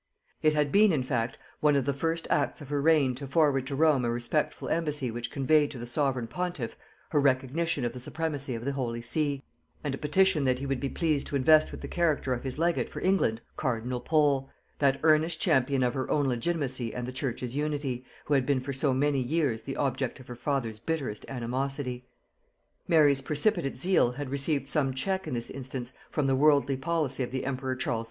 It 0.41 0.55
had 0.55 0.71
been, 0.71 0.91
in 0.91 1.03
fact, 1.03 1.37
one 1.59 1.75
of 1.75 1.85
the 1.85 1.93
first 1.93 2.25
acts 2.31 2.59
of 2.59 2.69
her 2.69 2.81
reign 2.81 3.13
to 3.13 3.27
forward 3.27 3.67
to 3.67 3.75
Rome 3.75 4.03
a 4.03 4.09
respectful 4.09 4.67
embassy 4.67 5.11
which 5.11 5.29
conveyed 5.29 5.69
to 5.69 5.77
the 5.77 5.85
sovereign 5.85 6.25
pontiff 6.25 6.75
her 7.09 7.21
recognition 7.21 7.85
of 7.85 7.93
the 7.93 7.99
supremacy 7.99 8.55
of 8.55 8.65
the 8.65 8.71
holy 8.71 9.03
see, 9.03 9.43
and 9.83 9.93
a 9.93 9.99
petition 9.99 10.43
that 10.45 10.57
he 10.57 10.65
would 10.65 10.79
be 10.79 10.89
pleased 10.89 11.27
to 11.27 11.35
invest 11.35 11.71
with 11.71 11.81
the 11.81 11.87
character 11.87 12.33
of 12.33 12.43
his 12.43 12.57
legate 12.57 12.89
for 12.89 12.99
England 13.01 13.41
Cardinal 13.57 13.99
Pole, 13.99 14.49
that 14.79 14.99
earnest 15.03 15.39
champion 15.39 15.83
of 15.83 15.93
her 15.93 16.09
own 16.09 16.27
legitimacy 16.27 16.95
and 16.95 17.07
the 17.07 17.13
church's 17.13 17.55
unity, 17.55 18.03
who 18.25 18.33
had 18.33 18.43
been 18.43 18.59
for 18.59 18.73
so 18.73 18.95
many 18.95 19.21
years 19.21 19.61
the 19.61 19.77
object 19.77 20.19
of 20.19 20.25
her 20.25 20.35
father's 20.35 20.79
bitterest 20.79 21.27
animosity. 21.29 22.07
Mary's 22.87 23.21
precipitate 23.21 23.77
zeal 23.77 24.13
had 24.13 24.31
received 24.31 24.67
some 24.67 24.95
check 24.95 25.27
in 25.27 25.35
this 25.35 25.51
instance 25.51 25.93
from 26.09 26.25
the 26.25 26.35
worldly 26.35 26.75
policy 26.75 27.21
of 27.21 27.29
the 27.29 27.45
emperor 27.45 27.75
Charles 27.75 27.99
V. 27.99 27.99